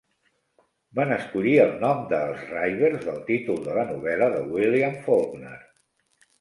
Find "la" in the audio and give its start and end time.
3.81-3.87